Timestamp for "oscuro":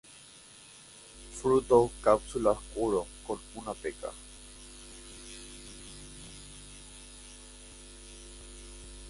2.53-3.05